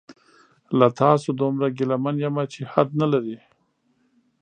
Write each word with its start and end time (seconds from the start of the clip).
له 0.77 0.87
تاسو 1.01 1.29
دومره 1.39 1.67
ګیله 1.77 1.97
من 2.03 2.15
یمه 2.25 2.43
چې 2.53 2.61
حد 2.71 2.89
نلري 3.01 3.37